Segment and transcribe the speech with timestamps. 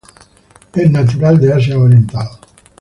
[0.73, 2.27] Es natural de Asia oriental.